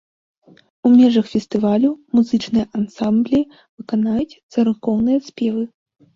У 0.87 0.91
межах 0.99 1.25
фестывалю 1.33 1.91
музычныя 2.21 2.65
ансамблі 2.81 3.39
выканаюць 3.77 4.27
царкоўныя 4.53 5.19
спевы. 5.29 5.63